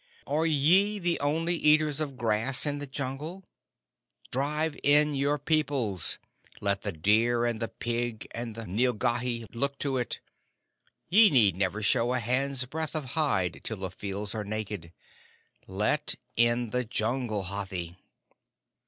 "Are 0.25 0.47
ye 0.47 0.97
the 0.97 1.19
only 1.19 1.55
eaters 1.55 1.99
of 1.99 2.17
grass 2.17 2.65
in 2.65 2.79
the 2.79 2.87
Jungle? 2.87 3.43
Drive 4.31 4.75
in 4.81 5.13
your 5.13 5.37
peoples. 5.37 6.17
Let 6.59 6.81
the 6.81 6.91
deer 6.91 7.45
and 7.45 7.59
the 7.61 7.67
pig 7.67 8.27
and 8.33 8.55
the 8.55 8.65
nilghai 8.65 9.45
look 9.53 9.77
to 9.77 9.97
it. 9.97 10.19
Ye 11.07 11.29
need 11.29 11.55
never 11.55 11.83
show 11.83 12.15
a 12.15 12.19
hand's 12.19 12.65
breadth 12.65 12.95
of 12.95 13.11
hide 13.13 13.61
till 13.63 13.77
the 13.77 13.91
fields 13.91 14.33
are 14.33 14.43
naked. 14.43 14.91
Let 15.67 16.15
in 16.35 16.71
the 16.71 16.83
Jungle, 16.83 17.43
Hathi!" 17.43 17.99